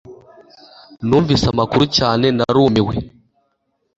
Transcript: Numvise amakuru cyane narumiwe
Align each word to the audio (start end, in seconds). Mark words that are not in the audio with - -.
Numvise 1.07 1.45
amakuru 1.53 1.83
cyane 1.97 2.25
narumiwe 2.37 2.95